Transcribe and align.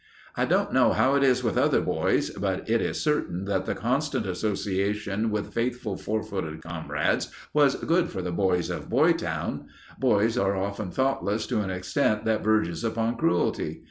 I 0.35 0.45
don't 0.45 0.73
know 0.73 0.93
how 0.93 1.13
it 1.13 1.21
is 1.23 1.43
with 1.43 1.59
other 1.59 1.79
boys, 1.79 2.31
but 2.31 2.67
it 2.67 2.81
is 2.81 2.99
certain 3.03 3.45
that 3.45 3.67
the 3.67 3.75
constant 3.75 4.25
association 4.25 5.29
with 5.29 5.53
faithful 5.53 5.95
four 5.95 6.23
footed 6.23 6.63
comrades 6.63 7.29
was 7.53 7.75
good 7.75 8.09
for 8.09 8.23
the 8.23 8.31
boys 8.31 8.71
of 8.71 8.89
Boytown. 8.89 9.67
Boys 9.99 10.39
are 10.39 10.55
often 10.55 10.89
thoughtless 10.89 11.45
to 11.45 11.61
an 11.61 11.69
extent 11.69 12.25
that 12.25 12.43
verges 12.43 12.83
upon 12.83 13.15
cruelty. 13.15 13.79